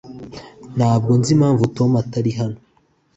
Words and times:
Ntabwo 0.77 1.11
nzi 1.19 1.29
impamvu 1.35 1.63
Tom 1.77 1.91
atari 2.03 2.31
hano 2.39 2.57